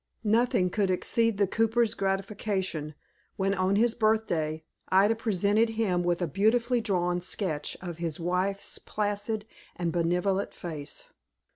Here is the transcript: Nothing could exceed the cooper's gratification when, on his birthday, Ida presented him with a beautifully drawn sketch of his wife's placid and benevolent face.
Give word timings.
Nothing 0.25 0.71
could 0.71 0.89
exceed 0.89 1.37
the 1.37 1.45
cooper's 1.45 1.93
gratification 1.93 2.95
when, 3.35 3.53
on 3.53 3.75
his 3.75 3.93
birthday, 3.93 4.65
Ida 4.89 5.13
presented 5.13 5.69
him 5.69 6.01
with 6.03 6.23
a 6.23 6.27
beautifully 6.27 6.81
drawn 6.81 7.21
sketch 7.21 7.77
of 7.81 7.97
his 7.97 8.19
wife's 8.19 8.79
placid 8.79 9.45
and 9.75 9.91
benevolent 9.91 10.55
face. 10.55 11.03